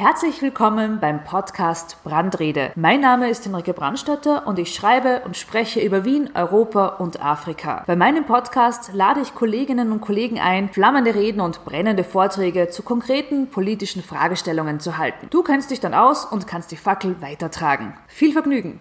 Herzlich 0.00 0.40
willkommen 0.40 0.98
beim 0.98 1.24
Podcast 1.24 2.02
Brandrede. 2.04 2.72
Mein 2.74 3.02
Name 3.02 3.28
ist 3.28 3.44
Henrike 3.44 3.74
Brandstatter 3.74 4.46
und 4.46 4.58
ich 4.58 4.74
schreibe 4.74 5.20
und 5.26 5.36
spreche 5.36 5.80
über 5.80 6.06
Wien, 6.06 6.30
Europa 6.32 6.86
und 6.86 7.22
Afrika. 7.22 7.84
Bei 7.86 7.96
meinem 7.96 8.24
Podcast 8.24 8.92
lade 8.94 9.20
ich 9.20 9.34
Kolleginnen 9.34 9.92
und 9.92 10.00
Kollegen 10.00 10.40
ein, 10.40 10.70
flammende 10.70 11.14
Reden 11.14 11.42
und 11.42 11.66
brennende 11.66 12.02
Vorträge 12.02 12.70
zu 12.70 12.82
konkreten 12.82 13.48
politischen 13.48 14.02
Fragestellungen 14.02 14.80
zu 14.80 14.96
halten. 14.96 15.26
Du 15.28 15.42
kennst 15.42 15.70
dich 15.70 15.80
dann 15.80 15.92
aus 15.92 16.24
und 16.24 16.46
kannst 16.46 16.72
die 16.72 16.78
Fackel 16.78 17.20
weitertragen. 17.20 17.92
Viel 18.08 18.32
Vergnügen! 18.32 18.80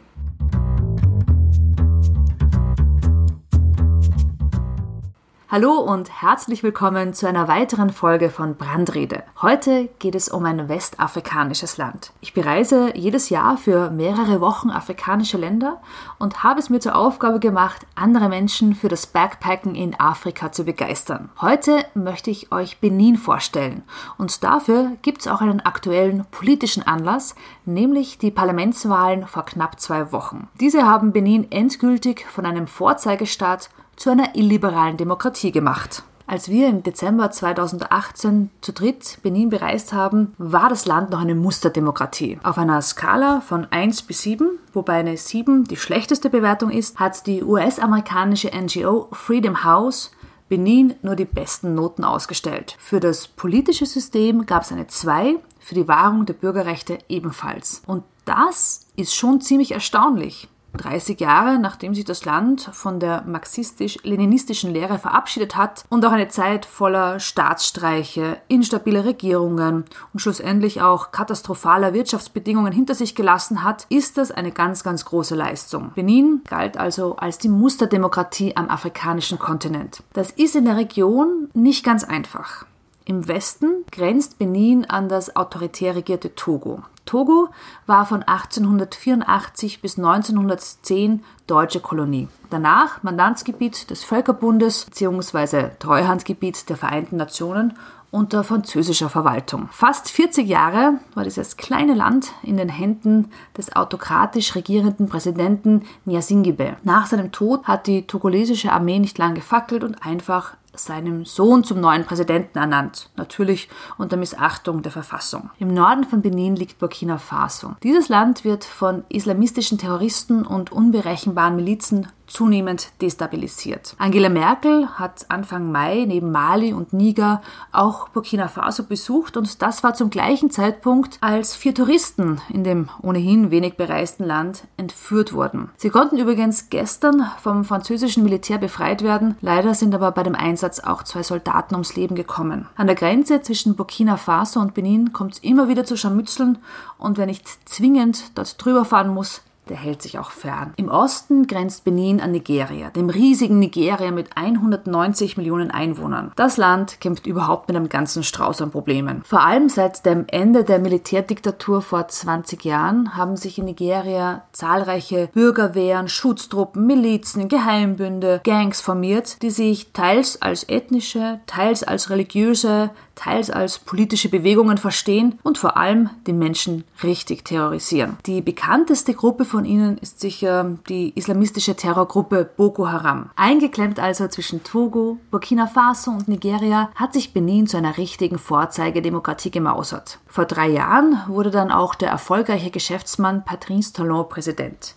Hallo 5.51 5.79
und 5.79 6.21
herzlich 6.21 6.61
willkommen 6.61 7.15
zu 7.15 7.27
einer 7.27 7.47
weiteren 7.47 7.89
Folge 7.89 8.29
von 8.29 8.53
Brandrede. 8.53 9.23
Heute 9.41 9.89
geht 9.97 10.13
es 10.13 10.29
um 10.29 10.45
ein 10.45 10.69
westafrikanisches 10.69 11.77
Land. 11.77 12.11
Ich 12.21 12.35
bereise 12.35 12.95
jedes 12.95 13.31
Jahr 13.31 13.57
für 13.57 13.89
mehrere 13.89 14.41
Wochen 14.41 14.69
afrikanische 14.69 15.39
Länder 15.39 15.81
und 16.19 16.43
habe 16.43 16.59
es 16.59 16.69
mir 16.69 16.79
zur 16.79 16.95
Aufgabe 16.95 17.39
gemacht, 17.39 17.87
andere 17.95 18.29
Menschen 18.29 18.75
für 18.75 18.89
das 18.89 19.07
Backpacken 19.07 19.73
in 19.73 19.99
Afrika 19.99 20.51
zu 20.51 20.65
begeistern. 20.65 21.29
Heute 21.41 21.83
möchte 21.95 22.29
ich 22.29 22.51
euch 22.51 22.79
Benin 22.79 23.17
vorstellen 23.17 23.81
und 24.19 24.43
dafür 24.43 24.91
gibt 25.01 25.21
es 25.21 25.27
auch 25.27 25.41
einen 25.41 25.61
aktuellen 25.61 26.25
politischen 26.29 26.85
Anlass, 26.85 27.33
nämlich 27.65 28.19
die 28.19 28.29
Parlamentswahlen 28.29 29.25
vor 29.25 29.45
knapp 29.45 29.79
zwei 29.79 30.11
Wochen. 30.11 30.47
Diese 30.59 30.85
haben 30.85 31.11
Benin 31.11 31.51
endgültig 31.51 32.23
von 32.27 32.45
einem 32.45 32.67
Vorzeigestaat 32.67 33.71
zu 33.99 34.09
einer 34.09 34.35
illiberalen 34.35 34.97
Demokratie 34.97 35.51
gemacht. 35.51 36.03
Als 36.25 36.47
wir 36.47 36.67
im 36.67 36.83
Dezember 36.83 37.31
2018 37.31 38.51
zu 38.61 38.71
dritt 38.71 39.17
Benin 39.23 39.49
bereist 39.49 39.93
haben, 39.93 40.35
war 40.37 40.69
das 40.69 40.85
Land 40.85 41.09
noch 41.09 41.21
eine 41.21 41.33
Musterdemokratie. 41.35 42.39
Auf 42.43 42.57
einer 42.59 42.81
Skala 42.81 43.41
von 43.41 43.67
1 43.71 44.03
bis 44.03 44.21
7, 44.21 44.47
wobei 44.71 44.99
eine 44.99 45.17
7 45.17 45.63
die 45.63 45.75
schlechteste 45.75 46.29
Bewertung 46.29 46.69
ist, 46.69 46.99
hat 46.99 47.25
die 47.25 47.43
US-amerikanische 47.43 48.51
NGO 48.55 49.09
Freedom 49.11 49.63
House 49.63 50.11
Benin 50.49 50.95
nur 51.01 51.15
die 51.15 51.25
besten 51.25 51.75
Noten 51.75 52.03
ausgestellt. 52.03 52.75
Für 52.79 52.99
das 52.99 53.27
politische 53.27 53.85
System 53.85 54.45
gab 54.45 54.63
es 54.63 54.71
eine 54.71 54.87
2, 54.87 55.35
für 55.59 55.75
die 55.75 55.87
Wahrung 55.87 56.25
der 56.25 56.33
Bürgerrechte 56.33 56.99
ebenfalls. 57.09 57.81
Und 57.85 58.03
das 58.25 58.87
ist 58.95 59.15
schon 59.15 59.41
ziemlich 59.41 59.71
erstaunlich. 59.71 60.47
30 60.77 61.19
Jahre 61.19 61.59
nachdem 61.59 61.93
sich 61.93 62.05
das 62.05 62.25
Land 62.25 62.69
von 62.73 62.99
der 62.99 63.23
marxistisch-leninistischen 63.23 64.71
Lehre 64.71 64.99
verabschiedet 64.99 65.55
hat 65.55 65.85
und 65.89 66.05
auch 66.05 66.11
eine 66.11 66.27
Zeit 66.27 66.65
voller 66.65 67.19
Staatsstreiche, 67.19 68.37
instabile 68.47 69.05
Regierungen 69.05 69.85
und 70.13 70.19
schlussendlich 70.19 70.81
auch 70.81 71.11
katastrophaler 71.11 71.93
Wirtschaftsbedingungen 71.93 72.73
hinter 72.73 72.95
sich 72.95 73.15
gelassen 73.15 73.63
hat, 73.63 73.85
ist 73.89 74.17
das 74.17 74.31
eine 74.31 74.51
ganz, 74.51 74.83
ganz 74.83 75.05
große 75.05 75.35
Leistung. 75.35 75.91
Benin 75.95 76.41
galt 76.47 76.77
also 76.77 77.15
als 77.17 77.37
die 77.37 77.49
Musterdemokratie 77.49 78.55
am 78.55 78.69
afrikanischen 78.69 79.39
Kontinent. 79.39 80.03
Das 80.13 80.31
ist 80.31 80.55
in 80.55 80.65
der 80.65 80.77
Region 80.77 81.49
nicht 81.53 81.83
ganz 81.83 82.03
einfach. 82.03 82.65
Im 83.05 83.27
Westen 83.27 83.85
grenzt 83.91 84.37
Benin 84.37 84.85
an 84.85 85.09
das 85.09 85.35
autoritär 85.35 85.95
regierte 85.95 86.35
Togo. 86.35 86.83
Togo 87.09 87.49
war 87.87 88.05
von 88.05 88.21
1884 88.21 89.81
bis 89.81 89.97
1910 89.97 91.23
deutsche 91.47 91.79
Kolonie. 91.79 92.27
Danach 92.51 93.01
Mandantsgebiet 93.01 93.89
des 93.89 94.03
Völkerbundes 94.03 94.85
bzw. 94.85 95.71
Treuhandgebiet 95.79 96.69
der 96.69 96.77
Vereinten 96.77 97.17
Nationen 97.17 97.73
unter 98.11 98.43
französischer 98.43 99.09
Verwaltung. 99.09 99.69
Fast 99.71 100.09
40 100.09 100.47
Jahre 100.47 100.99
war 101.15 101.23
dieses 101.23 101.57
kleine 101.57 101.95
Land 101.95 102.31
in 102.43 102.57
den 102.57 102.69
Händen 102.69 103.31
des 103.57 103.75
autokratisch 103.75 104.53
regierenden 104.53 105.09
Präsidenten 105.09 105.85
Nyasingibe. 106.05 106.77
Nach 106.83 107.07
seinem 107.07 107.31
Tod 107.31 107.63
hat 107.63 107.87
die 107.87 108.05
togolesische 108.05 108.71
Armee 108.71 108.99
nicht 108.99 109.17
lang 109.17 109.33
gefackelt 109.33 109.83
und 109.83 110.05
einfach 110.05 110.55
seinem 110.73 111.25
Sohn 111.25 111.63
zum 111.63 111.79
neuen 111.79 112.05
Präsidenten 112.05 112.57
ernannt, 112.57 113.09
natürlich 113.15 113.69
unter 113.97 114.17
Missachtung 114.17 114.81
der 114.81 114.91
Verfassung. 114.91 115.49
Im 115.59 115.73
Norden 115.73 116.03
von 116.03 116.21
Benin 116.21 116.55
liegt 116.55 116.79
Burkina 116.79 117.17
Faso. 117.17 117.75
Dieses 117.83 118.09
Land 118.09 118.43
wird 118.43 118.63
von 118.63 119.03
islamistischen 119.09 119.77
Terroristen 119.77 120.45
und 120.45 120.71
unberechenbaren 120.71 121.55
Milizen 121.55 122.07
zunehmend 122.29 122.89
destabilisiert. 123.01 123.95
Angela 123.97 124.29
Merkel 124.29 124.87
hat 124.97 125.25
Anfang 125.29 125.71
Mai 125.71 126.05
neben 126.07 126.31
Mali 126.31 126.73
und 126.73 126.93
Niger 126.93 127.41
auch 127.71 128.09
Burkina 128.09 128.47
Faso 128.47 128.83
besucht 128.83 129.37
und 129.37 129.61
das 129.61 129.83
war 129.83 129.93
zum 129.93 130.09
gleichen 130.09 130.51
Zeitpunkt, 130.51 131.17
als 131.21 131.55
vier 131.55 131.73
Touristen 131.73 132.41
in 132.49 132.63
dem 132.63 132.89
ohnehin 133.01 133.51
wenig 133.51 133.75
bereisten 133.75 134.23
Land 134.23 134.63
entführt 134.77 135.33
wurden. 135.33 135.69
Sie 135.77 135.89
konnten 135.89 136.17
übrigens 136.17 136.69
gestern 136.69 137.29
vom 137.41 137.65
französischen 137.65 138.23
Militär 138.23 138.57
befreit 138.57 139.03
werden, 139.03 139.35
leider 139.41 139.73
sind 139.73 139.93
aber 139.93 140.11
bei 140.11 140.23
dem 140.23 140.35
Einsatz 140.35 140.79
auch 140.79 141.03
zwei 141.03 141.23
Soldaten 141.23 141.75
ums 141.75 141.95
Leben 141.95 142.15
gekommen. 142.15 142.67
An 142.75 142.87
der 142.87 142.95
Grenze 142.95 143.41
zwischen 143.41 143.75
Burkina 143.75 144.17
Faso 144.17 144.59
und 144.59 144.73
Benin 144.73 145.13
kommt 145.13 145.33
es 145.33 145.39
immer 145.39 145.67
wieder 145.67 145.85
zu 145.85 145.97
Scharmützeln 145.97 146.59
und 146.97 147.17
wer 147.17 147.25
nicht 147.25 147.47
zwingend 147.67 148.31
dort 148.35 148.63
drüber 148.63 148.85
fahren 148.85 149.13
muss, 149.13 149.41
der 149.69 149.77
hält 149.77 150.01
sich 150.01 150.19
auch 150.19 150.31
fern. 150.31 150.73
Im 150.75 150.89
Osten 150.89 151.47
grenzt 151.47 151.83
Benin 151.83 152.19
an 152.19 152.31
Nigeria, 152.31 152.89
dem 152.89 153.09
riesigen 153.09 153.59
Nigeria 153.59 154.11
mit 154.11 154.35
190 154.35 155.37
Millionen 155.37 155.71
Einwohnern. 155.71 156.31
Das 156.35 156.57
Land 156.57 156.99
kämpft 156.99 157.27
überhaupt 157.27 157.67
mit 157.67 157.77
einem 157.77 157.89
ganzen 157.89 158.23
Strauß 158.23 158.61
an 158.61 158.71
Problemen. 158.71 159.23
Vor 159.25 159.41
allem 159.41 159.69
seit 159.69 160.05
dem 160.05 160.25
Ende 160.27 160.63
der 160.63 160.79
Militärdiktatur 160.79 161.81
vor 161.81 162.07
20 162.07 162.65
Jahren 162.65 163.15
haben 163.15 163.37
sich 163.37 163.57
in 163.57 163.65
Nigeria 163.65 164.43
zahlreiche 164.51 165.29
Bürgerwehren, 165.33 166.09
Schutztruppen, 166.09 166.87
Milizen, 166.87 167.47
Geheimbünde, 167.47 168.41
Gangs 168.43 168.81
formiert, 168.81 169.41
die 169.41 169.51
sich 169.51 169.91
teils 169.93 170.41
als 170.41 170.67
ethnische, 170.67 171.39
teils 171.45 171.83
als 171.83 172.09
religiöse, 172.09 172.91
teils 173.19 173.49
als 173.49 173.79
politische 173.79 174.29
Bewegungen 174.29 174.77
verstehen 174.77 175.39
und 175.43 175.57
vor 175.57 175.77
allem 175.77 176.09
die 176.25 176.33
Menschen 176.33 176.85
richtig 177.03 177.43
terrorisieren. 177.45 178.17
Die 178.25 178.41
bekannteste 178.41 179.13
Gruppe 179.13 179.45
von 179.45 179.58
ihnen 179.65 179.97
ist 179.97 180.19
sicher 180.19 180.77
die 180.87 181.17
islamistische 181.17 181.75
Terrorgruppe 181.75 182.49
Boko 182.57 182.87
Haram. 182.87 183.29
Eingeklemmt 183.35 183.99
also 183.99 184.27
zwischen 184.27 184.63
Togo, 184.63 185.17
Burkina 185.31 185.67
Faso 185.67 186.11
und 186.11 186.27
Nigeria 186.27 186.89
hat 186.95 187.13
sich 187.13 187.33
Benin 187.33 187.67
zu 187.67 187.77
einer 187.77 187.97
richtigen 187.97 188.37
Vorzeigedemokratie 188.37 189.51
gemausert. 189.51 190.19
Vor 190.27 190.45
drei 190.45 190.67
Jahren 190.67 191.21
wurde 191.27 191.51
dann 191.51 191.71
auch 191.71 191.95
der 191.95 192.09
erfolgreiche 192.09 192.71
Geschäftsmann 192.71 193.45
Patrice 193.45 193.93
Talon 193.93 194.29
Präsident. 194.29 194.95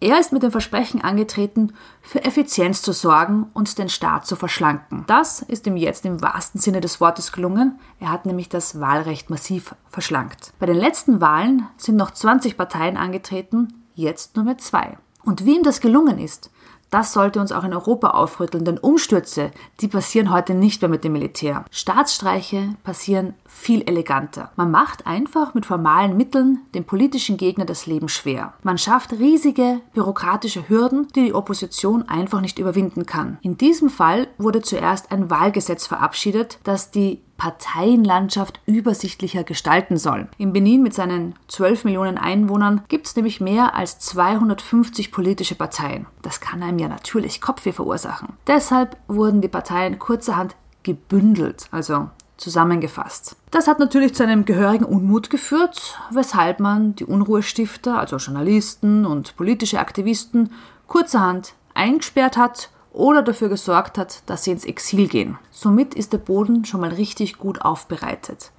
Er 0.00 0.20
ist 0.20 0.32
mit 0.32 0.42
dem 0.42 0.50
Versprechen 0.50 1.00
angetreten, 1.00 1.72
für 2.02 2.24
Effizienz 2.24 2.82
zu 2.82 2.92
sorgen 2.92 3.46
und 3.54 3.78
den 3.78 3.88
Staat 3.88 4.26
zu 4.26 4.36
verschlanken. 4.36 5.04
Das 5.06 5.40
ist 5.40 5.66
ihm 5.66 5.78
jetzt 5.78 6.04
im 6.04 6.20
wahrsten 6.20 6.60
Sinne 6.60 6.82
des 6.82 7.00
Wortes 7.00 7.32
gelungen. 7.32 7.78
Er 8.00 8.10
hat 8.10 8.26
nämlich 8.26 8.50
das 8.50 8.80
Wahlrecht 8.80 9.30
massiv 9.30 9.74
verschlankt. 9.88 10.52
Bei 10.58 10.66
den 10.66 10.76
letzten 10.76 11.22
Wahlen 11.22 11.68
sind 11.78 11.96
noch 11.96 12.10
20 12.10 12.58
Parteien 12.58 12.98
angetreten, 12.98 13.83
jetzt 13.94 14.36
nur 14.36 14.44
mehr 14.44 14.58
zwei. 14.58 14.98
Und 15.24 15.46
wie 15.46 15.56
ihm 15.56 15.62
das 15.62 15.80
gelungen 15.80 16.18
ist, 16.18 16.50
das 16.94 17.12
sollte 17.12 17.40
uns 17.40 17.50
auch 17.50 17.64
in 17.64 17.74
Europa 17.74 18.10
aufrütteln, 18.10 18.64
denn 18.64 18.78
Umstürze, 18.78 19.50
die 19.80 19.88
passieren 19.88 20.30
heute 20.30 20.54
nicht 20.54 20.80
mehr 20.80 20.88
mit 20.88 21.02
dem 21.02 21.14
Militär. 21.14 21.64
Staatsstreiche 21.72 22.76
passieren 22.84 23.34
viel 23.46 23.82
eleganter. 23.82 24.52
Man 24.54 24.70
macht 24.70 25.04
einfach 25.04 25.54
mit 25.54 25.66
formalen 25.66 26.16
Mitteln 26.16 26.60
dem 26.72 26.84
politischen 26.84 27.36
Gegner 27.36 27.64
das 27.64 27.86
Leben 27.86 28.08
schwer. 28.08 28.52
Man 28.62 28.78
schafft 28.78 29.12
riesige 29.12 29.80
bürokratische 29.92 30.68
Hürden, 30.68 31.08
die 31.16 31.24
die 31.24 31.34
Opposition 31.34 32.08
einfach 32.08 32.40
nicht 32.40 32.60
überwinden 32.60 33.06
kann. 33.06 33.38
In 33.42 33.58
diesem 33.58 33.90
Fall 33.90 34.28
wurde 34.38 34.62
zuerst 34.62 35.10
ein 35.10 35.30
Wahlgesetz 35.30 35.88
verabschiedet, 35.88 36.60
das 36.62 36.92
die 36.92 37.22
Parteienlandschaft 37.36 38.60
übersichtlicher 38.66 39.44
gestalten 39.44 39.96
soll. 39.96 40.28
In 40.38 40.52
Benin 40.52 40.82
mit 40.82 40.94
seinen 40.94 41.34
12 41.48 41.84
Millionen 41.84 42.18
Einwohnern 42.18 42.82
gibt 42.88 43.06
es 43.06 43.16
nämlich 43.16 43.40
mehr 43.40 43.74
als 43.74 43.98
250 43.98 45.12
politische 45.12 45.54
Parteien. 45.54 46.06
Das 46.22 46.40
kann 46.40 46.62
einem 46.62 46.78
ja 46.78 46.88
natürlich 46.88 47.40
Kopfweh 47.40 47.72
verursachen. 47.72 48.34
Deshalb 48.46 48.96
wurden 49.08 49.40
die 49.40 49.48
Parteien 49.48 49.98
kurzerhand 49.98 50.54
gebündelt, 50.82 51.68
also 51.70 52.08
zusammengefasst. 52.36 53.36
Das 53.50 53.68
hat 53.68 53.78
natürlich 53.78 54.14
zu 54.14 54.22
einem 54.22 54.44
gehörigen 54.44 54.84
Unmut 54.84 55.30
geführt, 55.30 55.98
weshalb 56.10 56.60
man 56.60 56.94
die 56.96 57.04
Unruhestifter, 57.04 57.98
also 57.98 58.16
Journalisten 58.16 59.06
und 59.06 59.36
politische 59.36 59.78
Aktivisten, 59.78 60.50
kurzerhand 60.86 61.54
eingesperrt 61.74 62.36
hat 62.36 62.70
oder 62.94 63.22
dafür 63.22 63.48
gesorgt 63.48 63.98
hat, 63.98 64.22
dass 64.26 64.44
sie 64.44 64.52
ins 64.52 64.64
Exil 64.64 65.08
gehen. 65.08 65.36
Somit 65.50 65.94
ist 65.94 66.12
der 66.12 66.18
Boden 66.18 66.64
schon 66.64 66.80
mal 66.80 66.90
richtig 66.90 67.38
gut 67.38 67.60
aufbereitet. 67.60 68.52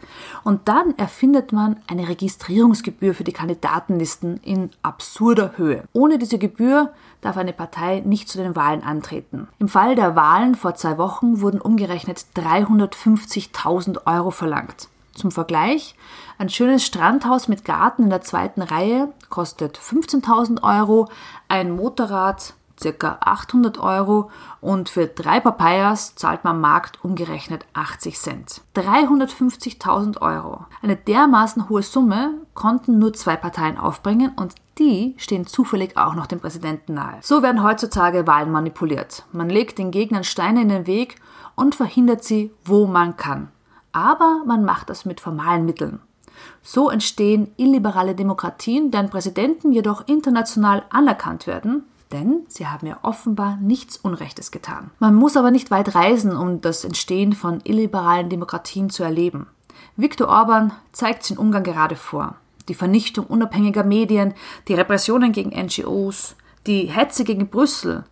Und 0.44 0.68
dann 0.68 0.96
erfindet 0.98 1.52
man 1.52 1.78
eine 1.88 2.08
Registrierungsgebühr 2.08 3.14
für 3.14 3.24
die 3.24 3.32
Kandidatenlisten 3.32 4.38
in 4.44 4.70
absurder 4.84 5.54
Höhe. 5.58 5.84
Ohne 5.94 6.18
diese 6.20 6.38
Gebühr 6.38 6.92
darf 7.22 7.38
eine 7.38 7.54
Partei 7.54 8.02
nicht 8.06 8.30
zu 8.30 8.38
den 8.38 8.56
Wahlen 8.56 8.84
antreten. 8.84 9.48
Im 9.58 9.70
Fall 9.70 9.96
der 9.96 10.16
Wahlen 10.16 10.56
vor 10.56 10.76
zwei 10.76 10.98
Wochen 10.98 11.42
wurden 11.42 11.62
umgerechnet 11.62 12.26
350.000 12.36 14.06
Euro 14.06 14.32
verlangt. 14.32 14.90
Zum 15.14 15.32
Vergleich, 15.32 15.96
ein 16.38 16.50
schönes 16.50 16.86
Strandhaus 16.86 17.48
mit 17.48 17.64
Garten 17.64 18.04
in 18.04 18.10
der 18.10 18.22
zweiten 18.22 18.62
Reihe 18.62 19.08
kostet 19.30 19.80
15.000 19.80 20.62
Euro, 20.62 21.08
ein 21.48 21.72
Motorrad 21.72 22.54
ca. 22.82 23.18
800 23.22 23.78
Euro 23.80 24.30
und 24.62 24.90
für 24.90 25.08
drei 25.08 25.40
Papayas 25.40 26.16
zahlt 26.16 26.44
man 26.44 26.60
Markt 26.62 27.04
umgerechnet 27.04 27.66
80 27.74 28.20
Cent. 28.20 28.62
350.000 28.76 30.22
Euro. 30.22 30.66
Eine 30.82 30.96
dermaßen 30.96 31.70
hohe 31.70 31.84
Summe 31.84 32.34
konnten 32.54 33.00
nur 33.00 33.14
zwei 33.14 33.36
Parteien 33.36 33.78
aufbringen 33.78 34.32
und 34.36 34.56
die 34.78 35.16
stehen 35.18 35.48
zufällig 35.48 35.98
auch 35.98 36.16
noch 36.16 36.28
dem 36.28 36.42
Präsidenten 36.42 36.96
nahe. 36.96 37.18
So 37.22 37.42
werden 37.42 37.64
heutzutage 37.64 38.28
Wahlen 38.28 38.52
manipuliert. 38.52 39.24
Man 39.32 39.50
legt 39.50 39.78
den 39.78 39.92
Gegnern 39.92 40.26
Steine 40.26 40.62
in 40.62 40.70
den 40.70 40.88
Weg 40.88 41.16
und 41.56 41.76
verhindert 41.76 42.24
sie, 42.24 42.52
wo 42.66 42.86
man 42.86 43.16
kann 43.16 43.50
aber 43.96 44.44
man 44.46 44.66
macht 44.66 44.90
das 44.90 45.06
mit 45.06 45.22
formalen 45.22 45.66
Mitteln. 45.66 46.02
So 46.62 46.90
entstehen 46.90 47.54
illiberale 47.56 48.14
Demokratien, 48.14 48.92
deren 48.92 49.10
Präsidenten 49.10 49.72
jedoch 49.72 50.06
international 50.08 50.84
anerkannt 50.90 51.48
werden, 51.48 51.86
denn 52.16 52.46
sie 52.48 52.68
haben 52.68 52.88
ja 52.88 52.98
offenbar 53.02 53.58
nichts 53.58 53.98
Unrechtes 53.98 54.50
getan. 54.50 54.90
Man 55.00 55.16
muss 55.16 55.36
aber 55.36 55.52
nicht 55.52 55.70
weit 55.70 55.96
reisen, 55.96 56.36
um 56.36 56.62
das 56.62 56.86
Entstehen 56.86 57.34
von 57.34 57.60
illiberalen 57.66 58.30
Demokratien 58.30 58.90
zu 58.90 59.04
erleben. 59.04 59.48
Viktor 59.98 60.30
Orban 60.30 60.72
zeigt 60.94 61.24
es 61.24 61.32
in 61.32 61.38
Ungarn 61.38 61.66
gerade 61.66 61.98
vor. 61.98 62.36
Die 62.70 62.74
Vernichtung 62.74 63.28
unabhängiger 63.28 63.84
Medien, 63.84 64.34
die 64.70 64.74
Repressionen 64.74 65.34
gegen 65.34 65.50
NGOs, 65.50 66.38
die 66.66 66.86
Hetze 66.86 67.26
gegen 67.26 67.50
Brüssel, 67.50 68.06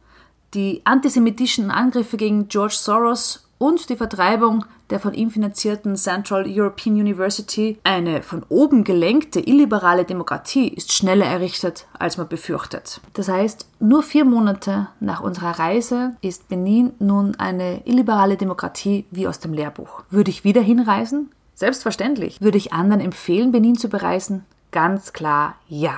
die 0.54 0.82
antisemitischen 0.84 1.72
Angriffe 1.72 2.18
gegen 2.18 2.50
George 2.50 2.76
Soros 2.78 3.43
und 3.63 3.88
die 3.88 3.95
Vertreibung 3.95 4.65
der 4.89 5.00
von 5.00 5.13
ihm 5.13 5.31
finanzierten 5.31 5.95
Central 5.95 6.45
European 6.45 6.95
University, 6.95 7.80
eine 7.86 8.21
von 8.21 8.44
oben 8.50 8.83
gelenkte 8.83 9.39
illiberale 9.39 10.04
Demokratie, 10.04 10.68
ist 10.68 10.92
schneller 10.92 11.25
errichtet, 11.25 11.88
als 11.98 12.18
man 12.18 12.27
befürchtet. 12.27 13.00
Das 13.13 13.30
heißt, 13.30 13.65
nur 13.80 14.04
vier 14.04 14.25
Monate 14.25 14.89
nach 15.00 15.21
unserer 15.21 15.57
Reise 15.60 16.12
ist 16.19 16.50
Benin 16.50 16.92
nun 17.00 17.36
eine 17.36 17.88
illiberale 17.88 18.36
Demokratie 18.36 19.06
wie 19.12 19.30
aus 19.30 19.39
dem 19.39 19.54
Lehrbuch. 19.54 20.04
Würde 20.10 20.30
ich 20.30 20.44
wieder 20.44 20.62
hinreisen? 20.62 21.31
Selbstverständlich. 21.56 22.42
Würde 22.42 22.57
ich 22.57 22.74
anderen 22.74 23.01
empfehlen, 23.01 23.54
Benin 23.54 23.77
zu 23.77 23.88
bereisen? 23.88 24.44
Ganz 24.71 25.13
klar 25.13 25.56
ja. 25.69 25.98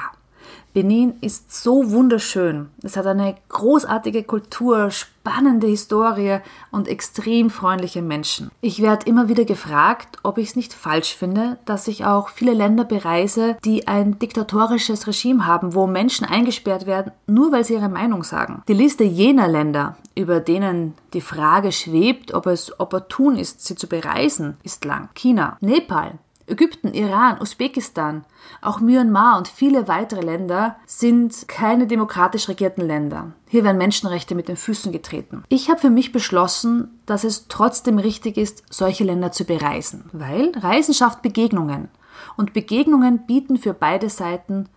Benin 0.76 1.14
ist 1.22 1.54
so 1.54 1.92
wunderschön. 1.92 2.68
Es 2.84 2.98
hat 2.98 3.06
eine 3.06 3.36
großartige 3.48 4.24
Kultur, 4.24 4.92
spannende 4.92 5.68
Historie 5.68 6.40
und 6.70 6.90
extrem 6.90 7.50
freundliche 7.50 8.02
Menschen. 8.02 8.52
Ich 8.60 8.82
werde 8.82 9.06
immer 9.06 9.30
wieder 9.30 9.46
gefragt, 9.46 10.18
ob 10.24 10.38
ich 10.38 10.50
es 10.50 10.58
nicht 10.58 10.74
falsch 10.74 11.16
finde, 11.16 11.58
dass 11.64 11.88
ich 11.88 12.04
auch 12.04 12.28
viele 12.28 12.54
Länder 12.54 12.84
bereise, 12.84 13.56
die 13.64 13.88
ein 13.88 14.20
diktatorisches 14.20 15.08
Regime 15.08 15.48
haben, 15.48 15.76
wo 15.76 15.88
Menschen 15.88 16.26
eingesperrt 16.26 16.86
werden, 16.86 17.14
nur 17.26 17.54
weil 17.54 17.64
sie 17.64 17.76
ihre 17.76 17.88
Meinung 17.88 18.26
sagen. 18.26 18.62
Die 18.68 18.74
Liste 18.74 19.06
jener 19.06 19.48
Länder, 19.48 19.96
über 20.14 20.42
denen 20.42 20.94
die 21.14 21.22
Frage 21.22 21.72
schwebt, 21.72 22.34
ob 22.34 22.48
es 22.48 22.78
opportun 22.82 23.38
ist, 23.38 23.66
sie 23.66 23.78
zu 23.78 23.88
bereisen, 23.88 24.58
ist 24.64 24.84
lang. 24.84 25.08
China, 25.16 25.56
Nepal, 25.62 26.20
Ägypten, 26.48 26.94
Iran, 26.94 27.42
Usbekistan, 27.42 28.24
auch 28.62 28.80
Myanmar 28.80 29.38
und 29.38 29.48
viele 29.48 29.88
weitere 29.88 30.22
Länder 30.22 30.76
sind 30.86 31.48
keine 31.48 31.88
demokratisch 31.88 32.48
regierten 32.50 32.86
Länder. 32.86 33.32
Hier 33.48 33.64
werden 33.64 33.78
Menschenrechte 33.78 34.36
mit 34.36 34.48
den 34.48 34.58
Füßen 34.58 34.92
getreten. 34.92 35.44
Ich 35.50 35.70
habe 35.70 35.80
für 35.80 35.90
mich 35.90 36.12
beschlossen, 36.12 37.00
dass 37.06 37.24
es 37.24 37.48
trotzdem 37.48 37.98
richtig 37.98 38.38
ist, 38.38 38.64
solche 38.70 39.04
Länder 39.04 39.32
zu 39.32 39.46
bereisen, 39.46 40.10
weil 40.14 40.52
Reisen 40.56 40.94
schafft 40.94 41.22
Begegnungen 41.22 41.90
und 42.38 42.54
Begegnungen 42.54 43.26
bieten 43.26 43.58
für 43.58 43.74
beide 43.74 44.10
Seiten 44.10 44.70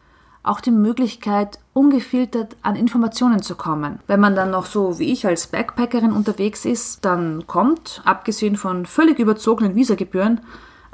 auch 0.43 0.61
die 0.61 0.71
Möglichkeit, 0.71 1.59
ungefiltert 1.75 2.57
an 2.63 2.75
Informationen 2.75 3.43
zu 3.43 3.55
kommen. 3.55 4.01
Wenn 4.07 4.21
man 4.21 4.35
dann 4.35 4.51
noch 4.51 4.67
so 4.67 4.99
wie 4.99 5.13
ich 5.13 5.27
als 5.27 5.49
Backpackerin 5.49 6.13
unterwegs 6.13 6.65
ist, 6.65 7.05
dann 7.05 7.47
kommt, 7.47 8.01
abgesehen 8.05 8.57
von 8.57 8.87
völlig 8.87 9.19
überzogenen 9.19 9.75
Visagebühren, 9.75 10.41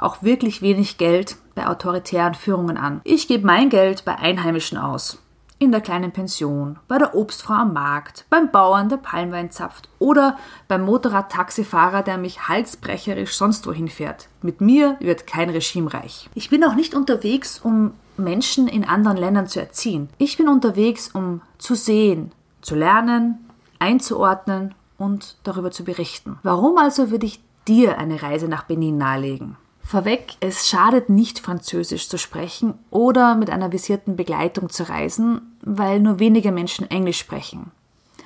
auch 0.05 0.23
wirklich 0.23 0.63
wenig 0.63 0.99
Geld 0.99 1.37
bei 1.55 1.67
autoritären 1.67 2.35
Führungen 2.35 2.77
an. 2.77 3.01
Ich 3.05 3.29
gebe 3.29 3.47
mein 3.47 3.71
Geld 3.71 4.05
bei 4.05 4.17
Einheimischen 4.17 4.79
aus. 4.79 5.19
In 5.61 5.71
der 5.71 5.81
kleinen 5.81 6.11
Pension, 6.11 6.79
bei 6.89 6.99
der 6.99 7.15
Obstfrau 7.15 7.55
am 7.55 7.73
Markt, 7.73 8.27
beim 8.29 8.51
Bauern, 8.51 8.89
der 8.89 8.97
Palmwein 8.97 9.51
zapft 9.51 9.89
oder 9.99 10.37
beim 10.67 10.85
Motorrad-Taxifahrer, 10.85 12.03
der 12.03 12.19
mich 12.19 12.49
halsbrecherisch 12.49 13.35
sonst 13.35 13.67
wohin 13.67 13.89
fährt. 13.89 14.29
Mit 14.43 14.61
mir 14.61 14.97
wird 15.01 15.27
kein 15.27 15.51
Regime 15.51 15.95
reich. 15.95 16.29
Ich 16.35 16.51
bin 16.51 16.65
auch 16.65 16.75
nicht 16.75 16.95
unterwegs, 16.95 17.61
um 17.63 17.93
Menschen 18.17 18.69
in 18.69 18.85
anderen 18.85 19.17
Ländern 19.17 19.47
zu 19.47 19.61
erziehen. 19.61 20.09
Ich 20.19 20.37
bin 20.37 20.49
unterwegs, 20.49 21.09
um 21.09 21.41
zu 21.59 21.77
sehen, 21.77 22.33
zu 22.61 22.75
lernen, 22.75 23.49
einzuordnen 23.79 24.75
und 24.99 25.37
darüber 25.45 25.71
zu 25.71 25.85
berichten. 25.85 26.39
Warum 26.43 26.79
also 26.79 27.11
würde 27.11 27.27
ich 27.27 27.41
dir 27.67 27.97
eine 27.97 28.23
Reise 28.23 28.49
nach 28.49 28.65
Benin 28.65 28.99
nahelegen? 28.99 29.57
Vorweg, 29.85 30.37
es 30.41 30.67
schadet 30.67 31.11
nicht, 31.11 31.39
Französisch 31.39 32.09
zu 32.09 32.17
sprechen 32.17 32.75
oder 32.91 33.35
mit 33.35 33.51
einer 33.51 33.71
visierten 33.71 34.17
Begleitung 34.17 34.71
zu 34.71 34.89
reisen, 34.89 35.57
weil 35.61 36.01
nur 36.01 36.19
wenige 36.19 36.53
Menschen 36.53 36.91
Englisch 36.91 37.19
sprechen. 37.19 37.71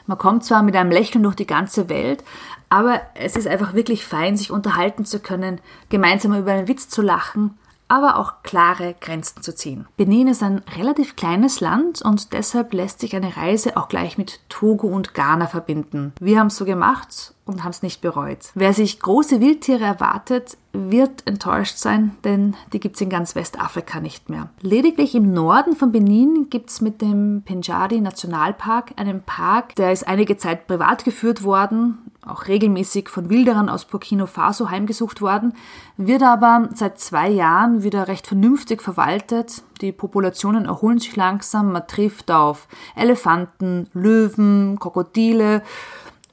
Man 0.06 0.18
kommt 0.18 0.44
zwar 0.44 0.62
mit 0.62 0.76
einem 0.76 0.90
Lächeln 0.90 1.24
durch 1.24 1.34
die 1.34 1.46
ganze 1.46 1.88
Welt, 1.88 2.24
aber 2.70 3.00
es 3.14 3.36
ist 3.36 3.46
einfach 3.46 3.74
wirklich 3.74 4.06
fein, 4.06 4.36
sich 4.36 4.50
unterhalten 4.50 5.04
zu 5.04 5.20
können, 5.20 5.60
gemeinsam 5.88 6.34
über 6.34 6.52
einen 6.52 6.68
Witz 6.68 6.88
zu 6.88 7.02
lachen 7.02 7.58
aber 7.88 8.18
auch 8.18 8.42
klare 8.42 8.94
Grenzen 9.00 9.42
zu 9.42 9.54
ziehen. 9.54 9.86
Benin 9.96 10.28
ist 10.28 10.42
ein 10.42 10.62
relativ 10.76 11.16
kleines 11.16 11.60
Land 11.60 12.02
und 12.02 12.32
deshalb 12.32 12.72
lässt 12.72 13.00
sich 13.00 13.16
eine 13.16 13.36
Reise 13.36 13.76
auch 13.76 13.88
gleich 13.88 14.18
mit 14.18 14.40
Togo 14.48 14.88
und 14.88 15.14
Ghana 15.14 15.46
verbinden. 15.46 16.12
Wir 16.20 16.38
haben 16.38 16.48
es 16.48 16.56
so 16.56 16.64
gemacht 16.64 17.34
und 17.46 17.64
haben 17.64 17.70
es 17.70 17.82
nicht 17.82 18.02
bereut. 18.02 18.50
Wer 18.54 18.74
sich 18.74 19.00
große 19.00 19.40
Wildtiere 19.40 19.84
erwartet, 19.84 20.58
wird 20.72 21.26
enttäuscht 21.26 21.78
sein, 21.78 22.14
denn 22.24 22.54
die 22.72 22.80
gibt 22.80 22.96
es 22.96 23.00
in 23.00 23.08
ganz 23.08 23.34
Westafrika 23.34 24.00
nicht 24.00 24.28
mehr. 24.28 24.50
Lediglich 24.60 25.14
im 25.14 25.32
Norden 25.32 25.74
von 25.74 25.90
Benin 25.90 26.48
gibt 26.50 26.70
es 26.70 26.80
mit 26.80 27.00
dem 27.00 27.42
Penjadi 27.44 28.00
Nationalpark 28.00 28.92
einen 28.96 29.22
Park, 29.22 29.74
der 29.76 29.92
ist 29.92 30.06
einige 30.06 30.36
Zeit 30.36 30.66
privat 30.66 31.04
geführt 31.04 31.42
worden, 31.42 31.98
auch 32.28 32.46
regelmäßig 32.46 33.08
von 33.08 33.30
Wilderern 33.30 33.68
aus 33.68 33.84
Burkina 33.84 34.26
Faso 34.26 34.70
heimgesucht 34.70 35.20
worden, 35.20 35.54
wird 35.96 36.22
aber 36.22 36.68
seit 36.74 36.98
zwei 36.98 37.28
Jahren 37.28 37.82
wieder 37.82 38.08
recht 38.08 38.26
vernünftig 38.26 38.82
verwaltet. 38.82 39.62
Die 39.80 39.92
Populationen 39.92 40.66
erholen 40.66 40.98
sich 40.98 41.16
langsam, 41.16 41.72
man 41.72 41.86
trifft 41.86 42.30
auf 42.30 42.68
Elefanten, 42.96 43.88
Löwen, 43.92 44.78
Krokodile 44.78 45.62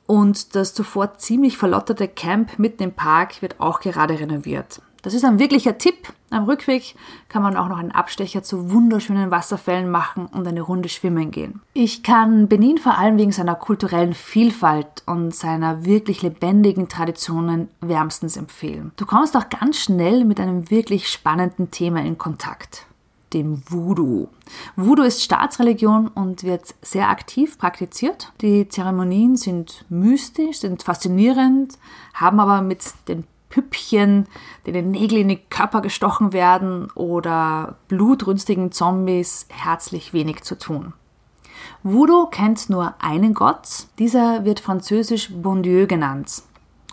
und 0.07 0.55
das 0.55 0.73
zuvor 0.73 1.17
ziemlich 1.17 1.57
verlotterte 1.57 2.07
Camp 2.07 2.59
mitten 2.59 2.83
im 2.83 2.93
Park 2.93 3.41
wird 3.41 3.59
auch 3.59 3.79
gerade 3.79 4.19
renoviert. 4.19 4.81
Das 5.05 5.13
ist 5.13 5.23
ein 5.23 5.37
wirklicher 5.37 5.77
Tipp. 5.77 6.11
Am 6.31 6.45
Rückweg 6.45 6.95
kann 7.29 7.43
man 7.43 7.55
auch 7.57 7.67
noch 7.67 7.77
einen 7.77 7.91
Abstecher 7.91 8.41
zu 8.41 8.71
wunderschönen 8.71 9.29
Wasserfällen 9.29 9.87
machen 9.87 10.25
und 10.25 10.47
eine 10.47 10.63
Runde 10.63 10.89
schwimmen 10.89 11.29
gehen. 11.29 11.61
Ich 11.75 12.01
kann 12.01 12.47
Benin 12.47 12.79
vor 12.79 12.97
allem 12.97 13.19
wegen 13.19 13.31
seiner 13.31 13.53
kulturellen 13.53 14.15
Vielfalt 14.15 15.03
und 15.05 15.35
seiner 15.35 15.85
wirklich 15.85 16.23
lebendigen 16.23 16.89
Traditionen 16.89 17.69
wärmstens 17.81 18.35
empfehlen. 18.35 18.93
Du 18.95 19.05
kommst 19.05 19.37
auch 19.37 19.47
ganz 19.49 19.77
schnell 19.77 20.25
mit 20.25 20.39
einem 20.39 20.71
wirklich 20.71 21.07
spannenden 21.07 21.69
Thema 21.69 22.01
in 22.01 22.17
Kontakt 22.17 22.87
dem 23.33 23.61
Voodoo. 23.69 24.29
Voodoo 24.75 25.03
ist 25.03 25.21
Staatsreligion 25.21 26.07
und 26.07 26.43
wird 26.43 26.73
sehr 26.81 27.09
aktiv 27.09 27.57
praktiziert. 27.57 28.31
Die 28.41 28.69
Zeremonien 28.69 29.35
sind 29.35 29.83
mystisch, 29.89 30.59
sind 30.59 30.83
faszinierend, 30.83 31.77
haben 32.13 32.39
aber 32.39 32.61
mit 32.61 32.85
den 33.09 33.25
Püppchen, 33.55 34.25
denen 34.67 34.91
Nägel 34.91 35.19
in 35.19 35.29
den 35.29 35.49
Körper 35.49 35.79
gestochen 35.79 36.33
werden 36.33 36.91
oder 36.91 37.77
blutrünstigen 37.87 38.73
Zombies 38.73 39.47
herzlich 39.49 40.11
wenig 40.11 40.43
zu 40.43 40.57
tun. 40.57 40.91
Voodoo 41.81 42.25
kennt 42.25 42.69
nur 42.69 42.95
einen 42.99 43.33
Gott, 43.33 43.87
dieser 43.97 44.43
wird 44.43 44.59
französisch 44.59 45.31
Bon 45.33 45.63
Dieu 45.63 45.87
genannt. 45.87 46.43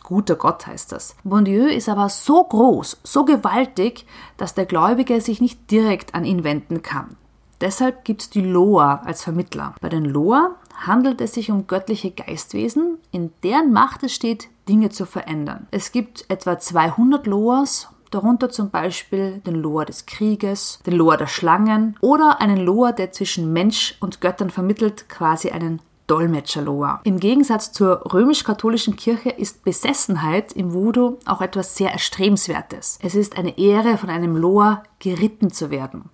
Guter 0.05 0.37
Gott 0.37 0.69
heißt 0.69 0.93
das. 0.93 1.17
Bon 1.25 1.45
Dieu 1.45 1.67
ist 1.67 1.89
aber 1.89 2.09
so 2.09 2.45
groß, 2.45 3.01
so 3.03 3.25
gewaltig, 3.25 4.07
dass 4.37 4.55
der 4.55 4.67
Gläubige 4.67 5.21
sich 5.21 5.41
nicht 5.41 5.69
direkt 5.69 6.15
an 6.15 6.25
ihn 6.25 6.45
wenden 6.45 6.83
kann. 6.83 7.17
Deshalb 7.61 8.05
gibt 8.05 8.23
es 8.23 8.31
die 8.31 8.41
Loa 8.41 9.03
als 9.05 9.25
Vermittler. 9.25 9.75
Bei 9.81 9.89
den 9.89 10.05
Loa 10.05 10.55
handelt 10.87 11.21
es 11.21 11.35
sich 11.35 11.51
um 11.51 11.67
göttliche 11.67 12.13
Geistwesen, 12.13 12.99
in 13.11 13.33
deren 13.43 13.73
Macht 13.73 14.05
es 14.05 14.15
steht, 14.15 14.49
Dinge 14.69 14.91
zu 14.91 15.07
verändern. 15.07 15.67
Es 15.71 15.93
gibt 15.93 16.25
etwa 16.29 16.59
200 16.59 17.27
Loas, 17.27 17.89
darunter 18.11 18.51
zum 18.51 18.71
Beispiel 18.71 19.41
den 19.47 19.55
Loa 19.55 19.85
des 19.85 20.07
Krieges, 20.07 20.81
den 20.87 20.95
Loa 20.95 21.17
der 21.17 21.27
Schlangen 21.27 21.97
oder 22.01 22.41
einen 22.41 22.59
Loa, 22.59 22.93
der 22.93 23.13
zwischen 23.13 23.53
Mensch 23.53 23.97
und 24.01 24.21
Göttern 24.21 24.51
vermittelt, 24.51 25.09
quasi 25.09 25.51
einen 25.51 25.81
Dolmetscherloa. 26.07 27.01
Im 27.05 27.19
Gegensatz 27.19 27.73
zur 27.73 28.13
römisch-katholischen 28.13 28.97
Kirche 28.97 29.31
ist 29.31 29.65
Besessenheit 29.65 30.53
im 30.53 30.75
Voodoo 30.75 31.19
auch 31.27 31.41
etwas 31.41 31.77
sehr 31.77 31.93
Erstrebenswertes. 31.93 32.99
Es 33.03 33.15
ist 33.15 33.39
eine 33.39 33.57
Ehre, 33.57 33.97
von 33.97 34.11
einem 34.11 34.37
Loa 34.37 34.83
geritten 34.99 35.51
zu 35.51 35.71
werden. 35.71 36.11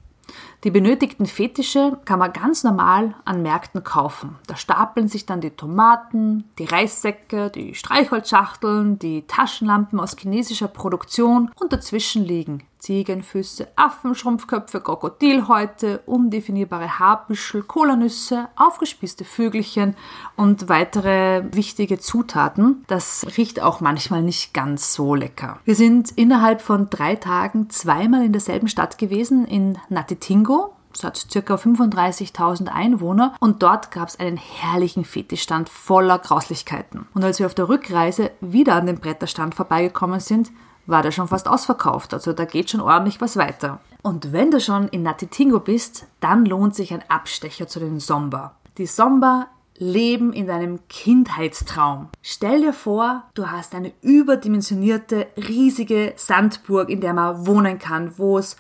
Die 0.65 0.71
benötigten 0.71 1.27
Fetische 1.27 1.99
kann 2.05 2.19
man 2.19 2.33
ganz 2.33 2.65
normal 2.65 3.15
an 3.25 3.43
Märkten 3.43 3.85
kaufen. 3.85 4.37
Da 4.47 4.57
stapeln 4.57 5.09
sich 5.09 5.25
dann 5.25 5.41
die 5.41 5.51
Tomaten, 5.51 6.45
die 6.59 6.65
Reissäcke, 6.65 7.51
die 7.51 7.75
Streichholzschachteln, 7.75 8.99
die 8.99 9.27
Taschenlampen 9.27 10.01
aus 10.01 10.17
chinesischer 10.19 10.69
Produktion 10.69 11.51
und 11.61 11.73
dazwischen 11.73 12.25
liegen 12.25 12.68
Ziegenfüße, 12.79 13.69
Affenschrumpfköpfe, 13.77 14.81
Krokodilhäute, 14.81 16.01
undefinierbare 16.07 16.99
Haarbüschel, 16.99 17.63
Kolanüsse, 17.63 18.49
aufgespießte 18.57 19.25
Vögelchen 19.25 19.97
und 20.37 20.69
weitere 20.69 21.45
wichtige 21.53 21.99
Zutaten. 21.99 22.85
Das 22.87 23.27
riecht 23.37 23.61
auch 23.61 23.81
manchmal 23.81 24.23
nicht 24.23 24.55
ganz 24.55 24.95
so 24.95 25.15
lecker. 25.15 25.59
Wir 25.65 25.75
sind 25.75 26.11
innerhalb 26.13 26.61
von 26.61 26.89
drei 26.91 27.17
Tagen 27.17 27.71
zweimal 27.71 28.25
in 28.25 28.33
derselben 28.33 28.69
Stadt 28.69 28.99
gewesen, 28.99 29.45
in 29.45 29.79
Natitingo, 29.89 30.75
es 30.95 31.05
hat 31.05 31.27
ca. 31.31 31.55
35.000 31.55 32.69
Einwohner 32.69 33.35
und 33.41 33.63
dort 33.63 33.91
gab 33.91 34.09
es 34.09 34.19
einen 34.19 34.37
herrlichen 34.37 35.05
Fetischstand 35.05 35.69
voller 35.69 36.19
Grauslichkeiten. 36.19 37.07
Und 37.15 37.25
als 37.25 37.39
wir 37.39 37.47
auf 37.47 37.55
der 37.55 37.69
Rückreise 37.69 38.31
wieder 38.41 38.75
an 38.75 38.87
dem 38.87 38.99
Bretterstand 38.99 39.55
vorbeigekommen 39.55 40.21
sind, 40.21 40.51
war 40.89 41.03
der 41.03 41.13
schon 41.13 41.29
fast 41.29 41.47
ausverkauft, 41.47 42.15
also 42.15 42.33
da 42.33 42.45
geht 42.45 42.71
schon 42.71 42.81
ordentlich 42.81 43.21
was 43.21 43.37
weiter. 43.37 43.79
Und 44.03 44.33
wenn 44.33 44.51
du 44.51 44.59
schon 44.61 44.89
in 44.89 45.03
Natitingo 45.03 45.61
bist, 45.61 46.07
dann 46.21 46.47
lohnt 46.47 46.75
sich 46.75 46.93
ein 46.95 47.05
Abstecher 47.09 47.69
zu 47.69 47.79
den 47.79 48.01
Somba. 48.01 48.55
Die 48.79 48.87
Somba 48.87 49.49
leben 49.77 50.33
in 50.33 50.47
deinem 50.47 50.81
Kindheitstraum. 50.89 52.09
Stell 52.23 52.63
dir 52.63 52.73
vor, 52.73 53.25
du 53.35 53.51
hast 53.51 53.75
eine 53.75 53.93
überdimensionierte, 54.01 55.27
riesige 55.37 56.15
Sandburg, 56.17 56.89
in 56.89 57.01
der 57.01 57.13
man 57.13 57.47
wohnen 57.47 57.79
kann, 57.79 58.13
wo 58.17 58.39
es 58.39 58.57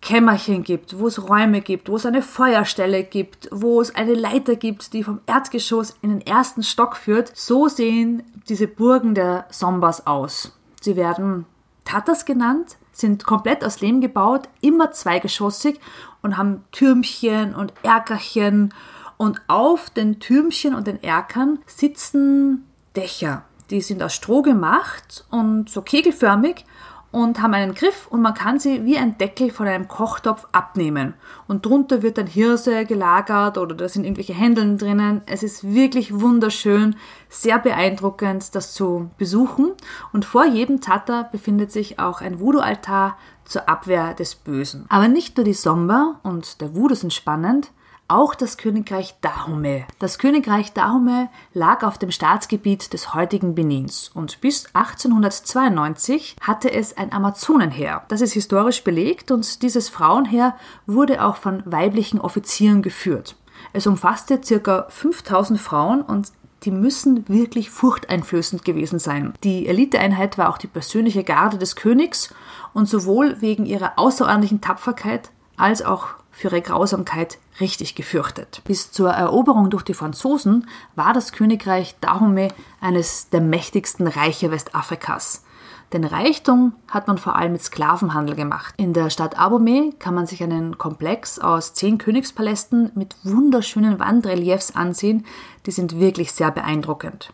Kämmerchen 0.00 0.64
gibt, 0.64 0.98
wo 0.98 1.06
es 1.06 1.28
Räume 1.28 1.60
gibt, 1.60 1.88
wo 1.88 1.96
es 1.96 2.06
eine 2.06 2.22
Feuerstelle 2.22 3.04
gibt, 3.04 3.48
wo 3.50 3.80
es 3.80 3.94
eine 3.94 4.14
Leiter 4.14 4.56
gibt, 4.56 4.92
die 4.92 5.02
vom 5.04 5.20
Erdgeschoss 5.26 5.96
in 6.02 6.10
den 6.10 6.20
ersten 6.20 6.62
Stock 6.62 6.96
führt. 6.96 7.32
So 7.36 7.68
sehen 7.68 8.22
diese 8.48 8.68
Burgen 8.68 9.14
der 9.14 9.46
Sombas 9.50 10.06
aus. 10.06 10.56
Sie 10.80 10.96
werden 10.96 11.46
Tatas 11.88 12.26
genannt, 12.26 12.76
sind 12.92 13.24
komplett 13.24 13.64
aus 13.64 13.80
Lehm 13.80 14.02
gebaut, 14.02 14.48
immer 14.60 14.92
zweigeschossig 14.92 15.80
und 16.20 16.36
haben 16.36 16.64
Türmchen 16.70 17.54
und 17.54 17.72
Erkerchen. 17.82 18.74
Und 19.16 19.40
auf 19.48 19.88
den 19.88 20.20
Türmchen 20.20 20.74
und 20.74 20.86
den 20.86 21.02
Erkern 21.02 21.60
sitzen 21.66 22.66
Dächer. 22.94 23.42
Die 23.70 23.80
sind 23.80 24.02
aus 24.02 24.14
Stroh 24.14 24.42
gemacht 24.42 25.24
und 25.30 25.70
so 25.70 25.80
kegelförmig 25.80 26.66
und 27.10 27.40
haben 27.40 27.54
einen 27.54 27.74
Griff 27.74 28.06
und 28.08 28.20
man 28.20 28.34
kann 28.34 28.58
sie 28.58 28.84
wie 28.84 28.98
ein 28.98 29.16
Deckel 29.16 29.50
von 29.50 29.66
einem 29.66 29.88
Kochtopf 29.88 30.46
abnehmen. 30.52 31.14
Und 31.46 31.64
drunter 31.64 32.02
wird 32.02 32.18
dann 32.18 32.26
Hirse 32.26 32.84
gelagert 32.84 33.56
oder 33.56 33.74
da 33.74 33.88
sind 33.88 34.04
irgendwelche 34.04 34.34
Händeln 34.34 34.76
drinnen. 34.76 35.22
Es 35.26 35.42
ist 35.42 35.72
wirklich 35.72 36.20
wunderschön, 36.20 36.96
sehr 37.30 37.58
beeindruckend, 37.58 38.54
das 38.54 38.74
zu 38.74 39.10
besuchen. 39.16 39.72
Und 40.12 40.26
vor 40.26 40.44
jedem 40.44 40.80
Tata 40.80 41.22
befindet 41.22 41.72
sich 41.72 41.98
auch 41.98 42.20
ein 42.20 42.40
Voodoo-Altar 42.40 43.16
zur 43.44 43.68
Abwehr 43.68 44.12
des 44.12 44.34
Bösen. 44.34 44.84
Aber 44.90 45.08
nicht 45.08 45.36
nur 45.38 45.44
die 45.44 45.54
Somba 45.54 46.20
und 46.22 46.60
der 46.60 46.74
Voodoo 46.74 46.94
sind 46.94 47.14
spannend, 47.14 47.70
auch 48.08 48.34
das 48.34 48.56
Königreich 48.56 49.14
Dahomey. 49.20 49.84
Das 49.98 50.18
Königreich 50.18 50.72
Dahomey 50.72 51.28
lag 51.52 51.82
auf 51.82 51.98
dem 51.98 52.10
Staatsgebiet 52.10 52.92
des 52.94 53.14
heutigen 53.14 53.54
Benins 53.54 54.10
und 54.14 54.40
bis 54.40 54.66
1892 54.74 56.36
hatte 56.40 56.72
es 56.72 56.96
ein 56.96 57.12
Amazonenheer. 57.12 58.04
Das 58.08 58.22
ist 58.22 58.32
historisch 58.32 58.82
belegt 58.82 59.30
und 59.30 59.62
dieses 59.62 59.90
Frauenheer 59.90 60.56
wurde 60.86 61.22
auch 61.24 61.36
von 61.36 61.62
weiblichen 61.66 62.20
Offizieren 62.20 62.80
geführt. 62.80 63.36
Es 63.74 63.86
umfasste 63.86 64.40
ca. 64.40 64.86
5000 64.88 65.60
Frauen 65.60 66.00
und 66.00 66.32
die 66.64 66.70
müssen 66.70 67.28
wirklich 67.28 67.70
furchteinflößend 67.70 68.64
gewesen 68.64 68.98
sein. 68.98 69.34
Die 69.44 69.68
Eliteeinheit 69.68 70.38
war 70.38 70.48
auch 70.48 70.58
die 70.58 70.66
persönliche 70.66 71.24
Garde 71.24 71.58
des 71.58 71.76
Königs 71.76 72.34
und 72.72 72.88
sowohl 72.88 73.40
wegen 73.40 73.66
ihrer 73.66 73.92
außerordentlichen 73.96 74.60
Tapferkeit 74.60 75.30
als 75.56 75.82
auch 75.82 76.08
für 76.32 76.48
ihre 76.48 76.62
Grausamkeit 76.62 77.38
richtig 77.60 77.94
gefürchtet. 77.94 78.62
Bis 78.64 78.92
zur 78.92 79.10
Eroberung 79.10 79.70
durch 79.70 79.82
die 79.82 79.94
Franzosen 79.94 80.68
war 80.94 81.12
das 81.12 81.32
Königreich 81.32 81.96
Dahomey 82.00 82.48
eines 82.80 83.30
der 83.30 83.40
mächtigsten 83.40 84.06
Reiche 84.06 84.50
Westafrikas. 84.50 85.44
Den 85.92 86.04
Reichtum 86.04 86.74
hat 86.88 87.06
man 87.06 87.16
vor 87.16 87.36
allem 87.36 87.52
mit 87.52 87.62
Sklavenhandel 87.62 88.36
gemacht. 88.36 88.74
In 88.76 88.92
der 88.92 89.08
Stadt 89.08 89.38
Abomey 89.38 89.94
kann 89.98 90.14
man 90.14 90.26
sich 90.26 90.42
einen 90.42 90.76
Komplex 90.76 91.38
aus 91.38 91.72
zehn 91.72 91.96
Königspalästen 91.96 92.92
mit 92.94 93.16
wunderschönen 93.24 93.98
Wandreliefs 93.98 94.76
ansehen, 94.76 95.24
die 95.64 95.70
sind 95.70 95.98
wirklich 95.98 96.32
sehr 96.32 96.50
beeindruckend. 96.50 97.32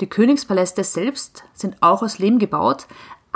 Die 0.00 0.08
Königspaläste 0.08 0.82
selbst 0.82 1.44
sind 1.52 1.76
auch 1.82 2.02
aus 2.02 2.18
Lehm 2.18 2.38
gebaut, 2.38 2.86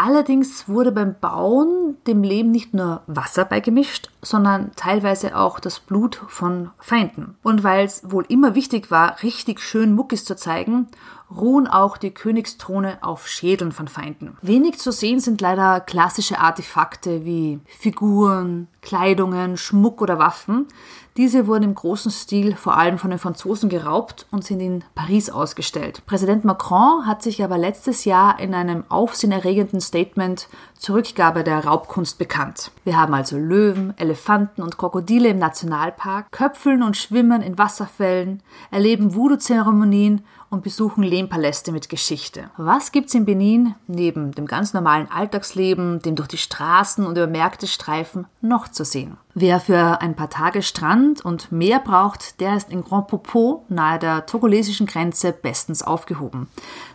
Allerdings 0.00 0.68
wurde 0.68 0.92
beim 0.92 1.16
Bauen 1.20 1.96
dem 2.06 2.22
Lehm 2.22 2.52
nicht 2.52 2.72
nur 2.72 3.02
Wasser 3.08 3.44
beigemischt, 3.44 4.10
sondern 4.22 4.70
teilweise 4.76 5.36
auch 5.36 5.58
das 5.58 5.80
Blut 5.80 6.22
von 6.28 6.70
Feinden. 6.78 7.36
Und 7.42 7.64
weil 7.64 7.84
es 7.84 8.08
wohl 8.08 8.24
immer 8.28 8.54
wichtig 8.54 8.92
war, 8.92 9.20
richtig 9.24 9.58
schön 9.58 9.96
Muckis 9.96 10.24
zu 10.24 10.36
zeigen, 10.36 10.86
ruhen 11.34 11.66
auch 11.66 11.96
die 11.96 12.12
Königsthrone 12.12 12.98
auf 13.02 13.26
Schädeln 13.26 13.72
von 13.72 13.88
Feinden. 13.88 14.36
Wenig 14.40 14.78
zu 14.78 14.92
sehen 14.92 15.18
sind 15.18 15.40
leider 15.40 15.80
klassische 15.80 16.38
Artefakte 16.38 17.24
wie 17.24 17.58
Figuren, 17.66 18.68
Kleidungen, 18.82 19.56
Schmuck 19.56 20.00
oder 20.00 20.20
Waffen. 20.20 20.68
Diese 21.18 21.48
wurden 21.48 21.64
im 21.64 21.74
großen 21.74 22.12
Stil 22.12 22.54
vor 22.54 22.76
allem 22.76 22.96
von 22.96 23.10
den 23.10 23.18
Franzosen 23.18 23.68
geraubt 23.68 24.26
und 24.30 24.44
sind 24.44 24.60
in 24.60 24.84
Paris 24.94 25.30
ausgestellt. 25.30 26.06
Präsident 26.06 26.44
Macron 26.44 27.06
hat 27.06 27.24
sich 27.24 27.42
aber 27.42 27.58
letztes 27.58 28.04
Jahr 28.04 28.38
in 28.38 28.54
einem 28.54 28.84
aufsehenerregenden 28.88 29.80
Statement 29.80 30.46
zur 30.78 30.94
Rückgabe 30.94 31.42
der 31.42 31.64
Raubkunst 31.64 32.18
bekannt. 32.18 32.70
Wir 32.84 32.96
haben 32.96 33.14
also 33.14 33.36
Löwen, 33.36 33.94
Elefanten 33.96 34.62
und 34.62 34.78
Krokodile 34.78 35.30
im 35.30 35.40
Nationalpark, 35.40 36.30
köpfeln 36.30 36.84
und 36.84 36.96
schwimmen 36.96 37.42
in 37.42 37.58
Wasserfällen, 37.58 38.40
erleben 38.70 39.16
Voodoo-Zeremonien 39.16 40.22
und 40.50 40.62
besuchen 40.62 41.02
Lehmpaläste 41.02 41.72
mit 41.72 41.88
Geschichte. 41.88 42.50
Was 42.56 42.92
gibt's 42.92 43.14
in 43.14 43.24
Benin 43.24 43.74
neben 43.86 44.32
dem 44.32 44.46
ganz 44.46 44.72
normalen 44.72 45.10
Alltagsleben, 45.10 46.00
dem 46.00 46.14
durch 46.14 46.28
die 46.28 46.38
Straßen 46.38 47.04
und 47.04 47.18
über 47.18 47.26
Märkte 47.26 47.66
streifen, 47.66 48.26
noch 48.40 48.68
zu 48.68 48.84
sehen? 48.84 49.18
Wer 49.40 49.60
für 49.60 50.00
ein 50.00 50.16
paar 50.16 50.30
Tage 50.30 50.62
Strand 50.62 51.24
und 51.24 51.52
Meer 51.52 51.78
braucht, 51.78 52.40
der 52.40 52.56
ist 52.56 52.72
in 52.72 52.82
Grand 52.82 53.06
Popo 53.06 53.64
nahe 53.68 54.00
der 54.00 54.26
togolesischen 54.26 54.84
Grenze 54.88 55.30
bestens 55.30 55.80
aufgehoben. 55.84 56.48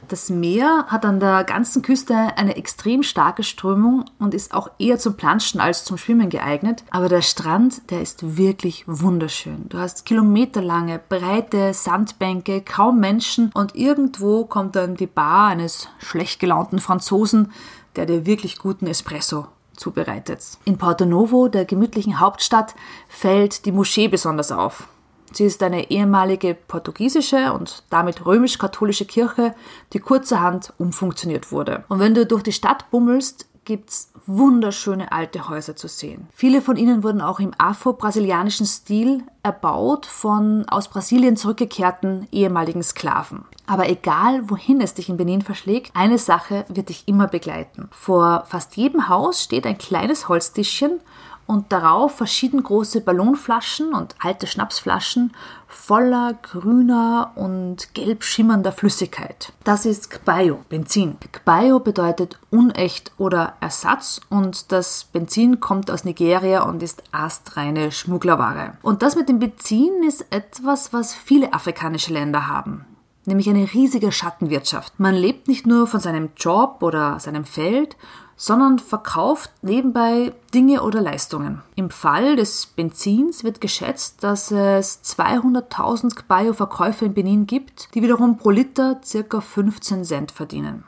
Das 0.09 0.29
Meer 0.29 0.83
hat 0.89 1.05
an 1.05 1.21
der 1.21 1.45
ganzen 1.45 1.81
Küste 1.83 2.13
eine 2.35 2.57
extrem 2.57 3.01
starke 3.01 3.43
Strömung 3.43 4.03
und 4.19 4.33
ist 4.33 4.53
auch 4.53 4.69
eher 4.77 4.99
zum 4.99 5.15
Planschen 5.15 5.61
als 5.61 5.85
zum 5.85 5.97
Schwimmen 5.97 6.29
geeignet. 6.29 6.83
Aber 6.89 7.07
der 7.07 7.21
Strand, 7.21 7.89
der 7.91 8.01
ist 8.01 8.35
wirklich 8.35 8.83
wunderschön. 8.87 9.69
Du 9.69 9.77
hast 9.77 10.05
kilometerlange, 10.05 10.99
breite 10.99 11.73
Sandbänke, 11.73 12.59
kaum 12.59 12.99
Menschen 12.99 13.51
und 13.53 13.73
irgendwo 13.73 14.43
kommt 14.43 14.75
dann 14.75 14.95
die 14.95 15.07
Bar 15.07 15.47
eines 15.47 15.87
schlecht 15.99 16.41
gelaunten 16.41 16.79
Franzosen, 16.79 17.53
der 17.95 18.05
dir 18.05 18.25
wirklich 18.25 18.59
guten 18.59 18.87
Espresso 18.87 19.47
zubereitet. 19.75 20.57
In 20.65 20.77
Porto 20.77 21.05
Novo, 21.05 21.47
der 21.47 21.65
gemütlichen 21.65 22.19
Hauptstadt, 22.19 22.75
fällt 23.07 23.65
die 23.65 23.71
Moschee 23.71 24.07
besonders 24.07 24.51
auf. 24.51 24.87
Sie 25.31 25.45
ist 25.45 25.63
eine 25.63 25.89
ehemalige 25.89 26.53
portugiesische 26.53 27.53
und 27.53 27.83
damit 27.89 28.25
römisch-katholische 28.25 29.05
Kirche, 29.05 29.55
die 29.93 29.99
kurzerhand 29.99 30.73
umfunktioniert 30.77 31.51
wurde. 31.51 31.83
Und 31.89 31.99
wenn 31.99 32.13
du 32.13 32.25
durch 32.25 32.43
die 32.43 32.51
Stadt 32.51 32.91
bummelst, 32.91 33.47
gibt's 33.65 34.11
wunderschöne 34.25 35.11
alte 35.11 35.49
Häuser 35.49 35.75
zu 35.75 35.87
sehen. 35.87 36.27
Viele 36.33 36.61
von 36.61 36.77
ihnen 36.77 37.03
wurden 37.03 37.21
auch 37.21 37.39
im 37.39 37.51
afro-brasilianischen 37.57 38.65
Stil 38.65 39.23
erbaut 39.43 40.05
von 40.05 40.67
aus 40.69 40.87
Brasilien 40.87 41.37
zurückgekehrten 41.37 42.27
ehemaligen 42.31 42.83
Sklaven. 42.83 43.45
Aber 43.65 43.89
egal, 43.89 44.49
wohin 44.49 44.81
es 44.81 44.93
dich 44.93 45.09
in 45.09 45.17
Benin 45.17 45.41
verschlägt, 45.41 45.91
eine 45.93 46.17
Sache 46.17 46.65
wird 46.67 46.89
dich 46.89 47.07
immer 47.07 47.27
begleiten. 47.27 47.89
Vor 47.91 48.43
fast 48.47 48.75
jedem 48.75 49.07
Haus 49.07 49.41
steht 49.41 49.65
ein 49.65 49.77
kleines 49.77 50.27
Holztischchen 50.27 50.99
und 51.45 51.71
darauf 51.71 52.15
verschieden 52.15 52.63
große 52.63 53.01
Ballonflaschen 53.01 53.93
und 53.93 54.15
alte 54.19 54.47
Schnapsflaschen 54.47 55.33
voller 55.67 56.35
grüner 56.41 57.31
und 57.35 57.93
gelb 57.93 58.23
schimmernder 58.23 58.71
Flüssigkeit. 58.71 59.51
Das 59.63 59.85
ist 59.85 60.09
Kbayo, 60.09 60.59
Benzin. 60.69 61.17
Kbayo 61.31 61.79
bedeutet 61.79 62.39
unecht 62.49 63.11
oder 63.17 63.53
Ersatz 63.59 64.21
und 64.29 64.71
das 64.71 65.05
Benzin 65.05 65.59
kommt 65.59 65.91
aus 65.91 66.05
Nigeria 66.05 66.63
und 66.63 66.83
ist 66.83 67.03
astreine 67.11 67.91
Schmugglerware. 67.91 68.77
Und 68.81 69.01
das 69.01 69.15
mit 69.15 69.29
dem 69.29 69.39
Benzin 69.39 70.03
ist 70.07 70.25
etwas, 70.31 70.93
was 70.93 71.13
viele 71.13 71.53
afrikanische 71.53 72.13
Länder 72.13 72.47
haben 72.47 72.85
nämlich 73.25 73.49
eine 73.49 73.73
riesige 73.73 74.11
Schattenwirtschaft. 74.11 74.99
Man 74.99 75.15
lebt 75.15 75.47
nicht 75.47 75.65
nur 75.65 75.87
von 75.87 75.99
seinem 75.99 76.31
Job 76.35 76.77
oder 76.81 77.19
seinem 77.19 77.45
Feld, 77.45 77.95
sondern 78.35 78.79
verkauft 78.79 79.51
nebenbei 79.61 80.33
Dinge 80.53 80.83
oder 80.83 81.01
Leistungen. 81.01 81.61
Im 81.75 81.89
Fall 81.89 82.35
des 82.35 82.65
Benzins 82.65 83.43
wird 83.43 83.61
geschätzt, 83.61 84.23
dass 84.23 84.51
es 84.51 85.03
200.000 85.03 86.23
Bio-Verkäufer 86.27 87.05
in 87.05 87.13
Benin 87.13 87.47
gibt, 87.47 87.93
die 87.95 88.01
wiederum 88.01 88.37
pro 88.37 88.49
Liter 88.49 88.99
ca. 89.29 89.41
15 89.41 90.03
Cent 90.03 90.31
verdienen. 90.31 90.83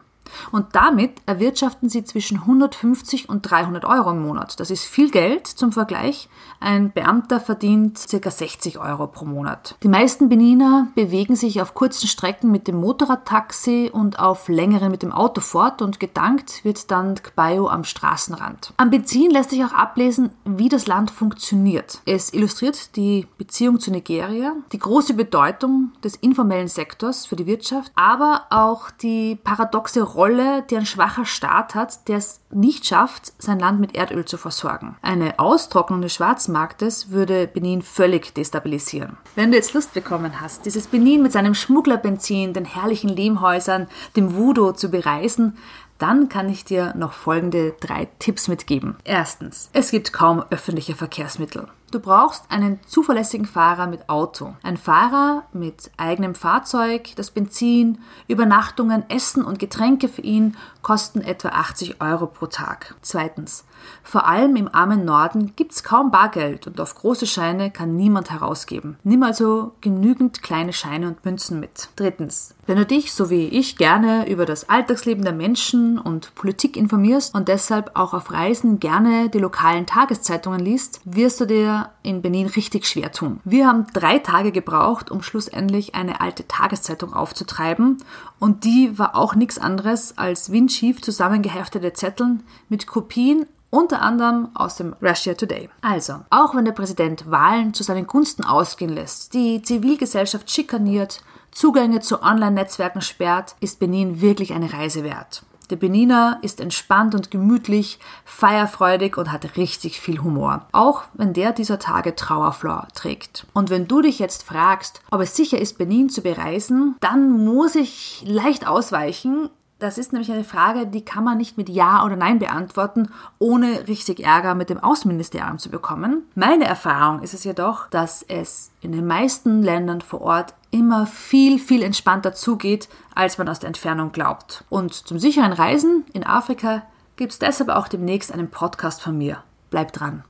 Und 0.52 0.76
damit 0.76 1.22
erwirtschaften 1.26 1.90
sie 1.90 2.04
zwischen 2.04 2.40
150 2.40 3.30
und 3.30 3.42
300 3.42 3.86
Euro 3.86 4.12
im 4.12 4.26
Monat. 4.26 4.60
Das 4.60 4.70
ist 4.70 4.86
viel 4.86 5.12
Geld 5.12 5.48
zum 5.48 5.72
Vergleich. 5.72 6.30
Ein 6.60 6.92
Beamter 6.92 7.40
verdient 7.40 8.06
ca. 8.10 8.32
60 8.32 8.80
Euro 8.80 9.08
pro 9.08 9.26
Monat. 9.26 9.76
Die 9.84 9.88
meisten 9.88 10.30
Beniner 10.30 10.88
bewegen 10.96 11.36
sich 11.36 11.62
auf 11.62 11.74
kurzen 11.74 12.08
Strecken 12.08 12.52
mit 12.52 12.68
dem 12.68 12.76
Motorradtaxi 12.78 13.90
und 13.92 14.20
auf 14.20 14.48
längeren 14.48 14.92
mit 14.92 15.04
dem 15.04 15.12
Auto 15.12 15.42
fort 15.42 15.82
und 15.82 16.00
gedankt 16.00 16.64
wird 16.64 16.90
dann 16.92 17.16
Kbayo 17.16 17.68
am 17.68 17.84
Straßenrand. 17.84 18.74
Am 18.78 18.90
Benzin 18.90 19.32
lässt 19.32 19.52
sich 19.52 19.64
auch 19.64 19.74
ablesen, 19.74 20.32
wie 20.44 20.70
das 20.70 20.88
Land 20.88 21.12
funktioniert. 21.12 22.02
Es 22.06 22.34
illustriert 22.34 22.96
die 22.96 23.28
Beziehung 23.38 23.80
zu 23.80 23.92
Nigeria, 23.92 24.54
die 24.72 24.80
große 24.80 25.14
Bedeutung 25.14 25.92
des 26.04 26.16
informellen 26.16 26.68
Sektors 26.68 27.26
für 27.26 27.36
die 27.36 27.46
Wirtschaft, 27.46 27.92
aber 27.96 28.46
auch 28.50 28.90
die 28.92 29.36
paradoxe 29.36 30.02
Rolle, 30.02 30.25
die 30.70 30.78
ein 30.78 30.86
schwacher 30.86 31.26
Staat 31.26 31.76
hat, 31.76 32.08
der 32.08 32.18
es 32.18 32.42
nicht 32.52 32.86
schafft, 32.86 33.34
sein 33.38 33.60
Land 33.60 33.80
mit 33.80 33.96
Erdöl 33.96 34.26
zu 34.26 34.38
versorgen. 34.38 34.98
Eine 35.02 35.40
Austrocknung 35.40 36.02
des 36.02 36.14
Schwarzmarktes 36.14 37.12
würde 37.12 37.48
Benin 37.48 37.82
völlig 37.82 38.34
destabilisieren. 38.34 39.18
Wenn 39.36 39.52
du 39.52 39.58
jetzt 39.58 39.74
Lust 39.74 39.94
bekommen 39.94 40.42
hast, 40.42 40.66
dieses 40.66 40.88
Benin 40.88 41.22
mit 41.22 41.32
seinem 41.32 41.54
Schmugglerbenzin, 41.54 42.54
den 42.54 42.66
herrlichen 42.66 43.10
Lehmhäusern, 43.10 43.88
dem 44.16 44.36
Voodoo 44.36 44.72
zu 44.72 44.90
bereisen, 44.90 45.58
dann 45.98 46.28
kann 46.30 46.50
ich 46.50 46.66
dir 46.66 46.94
noch 46.96 47.14
folgende 47.14 47.74
drei 47.80 48.08
Tipps 48.20 48.48
mitgeben. 48.48 48.98
Erstens, 49.04 49.70
es 49.74 49.92
gibt 49.92 50.12
kaum 50.12 50.44
öffentliche 50.50 50.96
Verkehrsmittel. 50.96 51.68
Du 51.96 52.02
brauchst 52.02 52.52
einen 52.52 52.82
zuverlässigen 52.88 53.46
Fahrer 53.46 53.88
mit 53.88 54.10
Auto. 54.10 54.54
Ein 54.64 54.76
Fahrer 54.76 55.44
mit 55.54 55.92
eigenem 55.96 56.36
Fahrzeug, 56.36 57.16
das 57.16 57.32
Benzin, 57.32 58.00
Übernachtungen, 58.28 59.10
Essen 59.10 59.46
und 59.46 59.60
Getränke 59.60 60.10
für 60.10 60.20
ihn 60.20 60.58
kosten 60.86 61.22
etwa 61.22 61.50
80 61.50 62.00
Euro 62.00 62.28
pro 62.28 62.46
Tag. 62.46 62.94
Zweitens, 63.02 63.66
vor 64.04 64.28
allem 64.28 64.56
im 64.56 64.70
armen 64.72 65.04
Norden 65.04 65.54
gibt 65.56 65.72
es 65.72 65.84
kaum 65.84 66.12
Bargeld 66.12 66.68
und 66.68 66.80
auf 66.80 66.94
große 66.94 67.26
Scheine 67.26 67.72
kann 67.72 67.96
niemand 67.96 68.30
herausgeben. 68.30 68.98
Nimm 69.04 69.24
also 69.24 69.72
genügend 69.82 70.44
kleine 70.44 70.74
Scheine 70.74 71.08
und 71.08 71.26
Münzen 71.26 71.60
mit. 71.60 71.90
Drittens, 71.96 72.54
wenn 72.68 72.78
du 72.78 72.86
dich, 72.86 73.14
so 73.14 73.32
wie 73.32 73.48
ich, 73.48 73.78
gerne 73.78 74.30
über 74.30 74.46
das 74.46 74.70
Alltagsleben 74.70 75.24
der 75.24 75.34
Menschen 75.34 75.98
und 75.98 76.34
Politik 76.36 76.78
informierst 76.78 77.34
und 77.34 77.48
deshalb 77.48 77.92
auch 77.96 78.14
auf 78.14 78.32
Reisen 78.32 78.80
gerne 78.80 79.30
die 79.30 79.40
lokalen 79.40 79.88
Tageszeitungen 79.88 80.60
liest, 80.60 81.02
wirst 81.06 81.40
du 81.42 81.46
dir 81.46 81.90
in 82.04 82.22
Benin 82.22 82.48
richtig 82.48 82.86
schwer 82.86 83.12
tun. 83.12 83.40
Wir 83.44 83.68
haben 83.68 83.88
drei 83.94 84.20
Tage 84.20 84.52
gebraucht, 84.52 85.10
um 85.10 85.24
schlussendlich 85.24 85.96
eine 85.96 86.22
alte 86.22 86.48
Tageszeitung 86.48 87.14
aufzutreiben 87.14 87.98
und 88.40 88.64
die 88.64 88.98
war 88.98 89.16
auch 89.16 89.36
nichts 89.36 89.58
anderes 89.58 90.18
als 90.18 90.52
windschief 90.76 91.02
zusammengeheftete 91.02 91.94
Zetteln 91.94 92.44
mit 92.68 92.86
Kopien 92.86 93.46
unter 93.70 94.02
anderem 94.02 94.50
aus 94.54 94.76
dem 94.76 94.94
Russia 95.02 95.34
Today. 95.34 95.70
Also, 95.82 96.20
auch 96.30 96.54
wenn 96.54 96.66
der 96.66 96.74
Präsident 96.74 97.30
Wahlen 97.32 97.74
zu 97.74 97.84
seinen 97.84 98.08
Gunsten 98.08 98.44
ausgehen 98.44 98.94
lässt, 98.94 99.34
die 99.34 99.62
Zivilgesellschaft 99.62 100.52
schikaniert, 100.52 101.22
Zugänge 101.52 102.02
zu 102.02 102.22
Online-Netzwerken 102.22 103.02
sperrt, 103.02 103.56
ist 103.62 103.80
Benin 103.80 104.20
wirklich 104.20 104.54
eine 104.54 104.74
Reise 104.74 105.04
wert. 105.06 105.44
Der 105.70 105.78
Beniner 105.78 106.40
ist 106.42 106.60
entspannt 106.60 107.16
und 107.16 107.32
gemütlich, 107.32 108.00
feierfreudig 108.26 109.18
und 109.18 109.32
hat 109.32 109.58
richtig 109.58 110.00
viel 110.00 110.22
Humor. 110.22 110.68
Auch 110.74 111.04
wenn 111.14 111.34
der 111.34 111.54
dieser 111.54 111.80
Tage 111.80 112.16
Trauerflor 112.16 112.88
trägt. 112.94 113.48
Und 113.54 113.70
wenn 113.70 113.88
du 113.88 114.02
dich 114.02 114.20
jetzt 114.20 114.44
fragst, 114.44 115.02
ob 115.10 115.22
es 115.22 115.36
sicher 115.36 115.58
ist, 115.58 115.78
Benin 115.78 116.10
zu 116.10 116.22
bereisen, 116.22 116.96
dann 117.00 117.44
muss 117.46 117.76
ich 117.76 118.24
leicht 118.28 118.68
ausweichen 118.68 119.50
das 119.80 119.98
ist 119.98 120.14
nämlich 120.14 120.32
eine 120.32 120.44
Frage, 120.44 120.88
die 120.88 121.04
kann 121.04 121.24
man 121.24 121.38
nicht 121.38 121.58
mit 121.58 121.68
Ja 121.68 122.04
oder 122.06 122.16
Nein 122.16 122.40
beantworten, 122.40 123.10
ohne 123.40 123.88
richtig 123.88 124.22
Ärger 124.22 124.56
mit 124.56 124.70
dem 124.70 124.80
Außenministerium 124.80 125.60
zu 125.60 125.70
bekommen. 125.70 126.24
Meine 126.34 126.66
Erfahrung 126.66 127.22
ist 127.22 127.34
es 127.34 127.44
jedoch, 127.44 127.90
dass 127.90 128.24
es 128.24 128.72
in 128.82 128.94
den 128.94 129.06
meisten 129.06 129.62
Ländern 129.62 130.02
vor 130.02 130.22
Ort 130.22 130.54
immer 130.72 131.08
viel, 131.08 131.60
viel 131.60 131.84
entspannter 131.84 132.34
zugeht, 132.34 132.88
als 133.14 133.38
man 133.38 133.50
aus 133.50 133.60
der 133.60 133.68
Entfernung 133.68 134.12
glaubt. 134.12 134.64
Und 134.70 134.94
zum 134.94 135.20
sicheren 135.20 135.54
Reisen 135.54 136.06
in 136.14 136.26
Afrika 136.26 136.84
gibt 137.18 137.34
es 137.34 137.40
deshalb 137.40 137.70
auch 137.70 137.88
demnächst 137.88 138.32
einen 138.32 138.50
Podcast 138.50 139.02
von 139.02 139.18
mir. 139.18 139.44
Bleibt 139.70 140.00
dran. 140.00 140.24